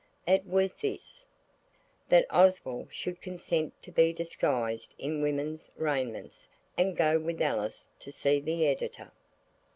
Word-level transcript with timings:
It 0.25 0.47
was 0.47 0.73
this: 0.77 1.25
That 2.09 2.25
Oswald 2.31 2.87
should 2.91 3.21
consent 3.21 3.79
to 3.83 3.91
be 3.91 4.11
disguised 4.13 4.95
in 4.97 5.21
women's 5.21 5.69
raiments 5.75 6.49
and 6.75 6.97
go 6.97 7.19
with 7.19 7.39
Alice 7.39 7.87
to 7.99 8.11
see 8.11 8.39
the 8.39 8.65
Editor. 8.65 9.11